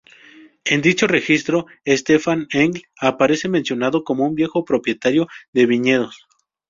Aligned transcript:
En 0.65 0.81
dicho 0.81 1.05
registro, 1.05 1.67
Stefan 1.87 2.47
Engl 2.49 2.81
aparece 2.99 3.47
mencionado 3.49 4.03
como 4.03 4.25
un 4.25 4.33
viejo 4.33 4.65
propietario 4.65 5.27
de 5.53 5.67
viñedos. 5.67 6.25